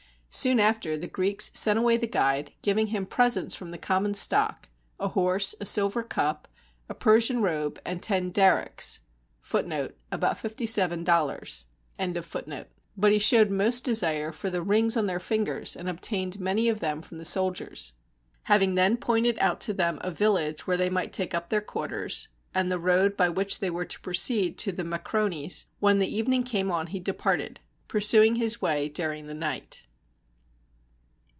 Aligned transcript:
Soon 0.33 0.61
after, 0.61 0.97
the 0.97 1.09
Greeks 1.09 1.51
sent 1.53 1.77
away 1.77 1.97
the 1.97 2.07
guide, 2.07 2.53
giving 2.61 2.87
him 2.87 3.05
presents 3.05 3.53
from 3.53 3.71
the 3.71 3.77
com 3.77 4.03
mon 4.03 4.13
stock, 4.13 4.69
a 4.97 5.09
horse, 5.09 5.53
a 5.59 5.65
silver 5.65 6.03
cup, 6.03 6.47
a 6.87 6.93
Persian 6.95 7.41
robe, 7.41 7.77
and 7.85 8.01
ten 8.01 8.31
darics;^ 8.31 9.01
but 12.95 13.11
he 13.11 13.19
showed 13.27 13.49
most 13.49 13.83
desire 13.83 14.31
for 14.31 14.49
the 14.49 14.61
rings 14.63 14.95
on 14.95 15.05
their 15.07 15.19
fingers, 15.19 15.75
and 15.75 15.89
obtained 15.89 16.39
many 16.39 16.69
of 16.69 16.79
them 16.79 17.01
from 17.01 17.17
the 17.17 17.25
soldiers. 17.25 17.91
Having 18.43 18.75
then 18.75 18.95
pointed 18.95 19.37
out 19.39 19.59
to 19.59 19.73
them 19.73 19.97
a 19.99 20.11
village 20.11 20.65
where 20.65 20.77
they 20.77 20.89
might 20.89 21.11
take 21.11 21.33
up 21.35 21.49
their 21.49 21.59
quarters, 21.59 22.29
and 22.55 22.71
the 22.71 22.79
road 22.79 23.17
by 23.17 23.27
which 23.27 23.59
they 23.59 23.69
were 23.69 23.83
to 23.83 23.99
proceed 23.99 24.57
to 24.57 24.71
the 24.71 24.83
]\Iacrones, 24.83 25.65
when 25.81 25.99
the 25.99 26.07
evening 26.15 26.43
came 26.43 26.71
on 26.71 26.87
he 26.87 27.01
departed, 27.01 27.59
pursuing 27.89 28.35
his 28.37 28.61
way 28.61 28.87
during 28.87 29.27
the 29.27 29.33
night. 29.33 29.83